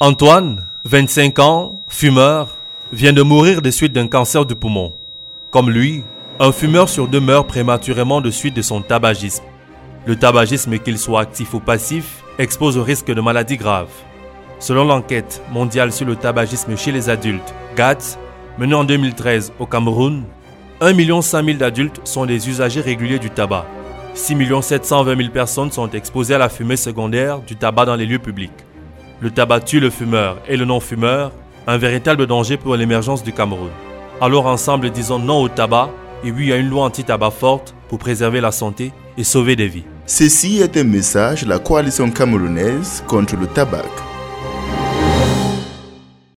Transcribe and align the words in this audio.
Antoine, 0.00 0.66
25 0.86 1.38
ans, 1.38 1.80
fumeur, 1.86 2.56
vient 2.92 3.12
de 3.12 3.22
mourir 3.22 3.62
des 3.62 3.70
suites 3.70 3.92
d'un 3.92 4.08
cancer 4.08 4.44
du 4.44 4.56
poumon. 4.56 4.92
Comme 5.52 5.70
lui, 5.70 6.02
un 6.40 6.50
fumeur 6.50 6.88
sur 6.88 7.06
deux 7.06 7.20
meurt 7.20 7.46
prématurément 7.46 8.20
de 8.20 8.28
suite 8.28 8.56
de 8.56 8.60
son 8.60 8.82
tabagisme. 8.82 9.44
Le 10.04 10.16
tabagisme, 10.16 10.80
qu'il 10.80 10.98
soit 10.98 11.20
actif 11.20 11.54
ou 11.54 11.60
passif, 11.60 12.24
expose 12.40 12.76
au 12.76 12.82
risque 12.82 13.06
de 13.06 13.20
maladies 13.20 13.56
graves. 13.56 13.92
Selon 14.58 14.84
l'enquête 14.84 15.40
mondiale 15.52 15.92
sur 15.92 16.06
le 16.06 16.16
tabagisme 16.16 16.76
chez 16.76 16.90
les 16.90 17.08
adultes, 17.08 17.54
GATS, 17.76 18.18
menée 18.58 18.74
en 18.74 18.82
2013 18.82 19.52
au 19.60 19.66
Cameroun, 19.66 20.24
1 20.80 20.92
500 21.22 21.44
000 21.44 21.56
d'adultes 21.56 22.00
sont 22.02 22.26
des 22.26 22.48
usagers 22.48 22.80
réguliers 22.80 23.20
du 23.20 23.30
tabac. 23.30 23.64
6 24.14 24.36
720 24.60 25.16
000 25.16 25.28
personnes 25.30 25.70
sont 25.70 25.88
exposées 25.90 26.34
à 26.34 26.38
la 26.38 26.48
fumée 26.48 26.76
secondaire 26.76 27.38
du 27.38 27.54
tabac 27.54 27.84
dans 27.84 27.96
les 27.96 28.06
lieux 28.06 28.18
publics. 28.18 28.63
Le 29.24 29.30
tabac 29.30 29.60
tue 29.60 29.80
le 29.80 29.88
fumeur 29.88 30.36
et 30.46 30.58
le 30.58 30.66
non-fumeur, 30.66 31.32
un 31.66 31.78
véritable 31.78 32.26
danger 32.26 32.58
pour 32.58 32.76
l'émergence 32.76 33.24
du 33.24 33.32
Cameroun. 33.32 33.70
Alors 34.20 34.44
ensemble, 34.44 34.90
disons 34.90 35.18
non 35.18 35.40
au 35.40 35.48
tabac 35.48 35.88
et 36.22 36.30
oui 36.30 36.52
à 36.52 36.56
une 36.56 36.68
loi 36.68 36.84
anti-tabac 36.84 37.30
forte 37.30 37.74
pour 37.88 37.98
préserver 37.98 38.42
la 38.42 38.52
santé 38.52 38.92
et 39.16 39.24
sauver 39.24 39.56
des 39.56 39.66
vies. 39.66 39.84
Ceci 40.04 40.58
est 40.58 40.76
un 40.76 40.84
message 40.84 41.44
de 41.44 41.48
la 41.48 41.58
coalition 41.58 42.10
camerounaise 42.10 43.02
contre 43.06 43.36
le 43.36 43.46
tabac. 43.46 44.13